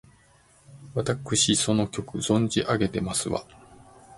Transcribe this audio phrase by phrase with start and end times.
[0.95, 3.45] わたくしその曲、存じ上げてますわ！